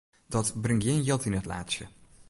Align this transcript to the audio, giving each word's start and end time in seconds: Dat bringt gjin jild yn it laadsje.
Dat 0.33 0.53
bringt 0.61 0.83
gjin 0.83 1.05
jild 1.07 1.27
yn 1.27 1.37
it 1.39 1.49
laadsje. 1.51 1.85